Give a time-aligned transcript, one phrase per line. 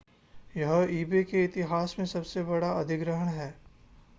[0.55, 3.53] यह ebay के इतिहास में सबसे बड़ा अधिग्रहण है